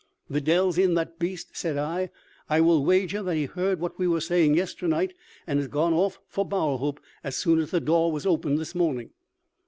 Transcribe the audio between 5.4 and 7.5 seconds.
and has gone off for Bowerhope as